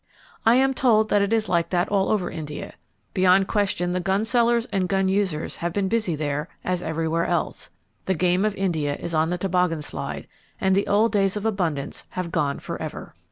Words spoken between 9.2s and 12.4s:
the toboggan slide, and the old days of abundance have